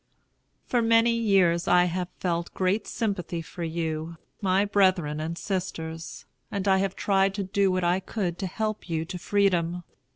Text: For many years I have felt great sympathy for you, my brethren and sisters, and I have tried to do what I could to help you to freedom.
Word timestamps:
For 0.65 0.81
many 0.81 1.11
years 1.11 1.67
I 1.67 1.85
have 1.85 2.07
felt 2.19 2.51
great 2.55 2.87
sympathy 2.87 3.39
for 3.43 3.63
you, 3.63 4.17
my 4.41 4.65
brethren 4.65 5.19
and 5.19 5.37
sisters, 5.37 6.25
and 6.49 6.67
I 6.67 6.79
have 6.79 6.95
tried 6.95 7.35
to 7.35 7.43
do 7.43 7.69
what 7.71 7.83
I 7.83 7.99
could 7.99 8.39
to 8.39 8.47
help 8.47 8.89
you 8.89 9.05
to 9.05 9.19
freedom. 9.19 9.83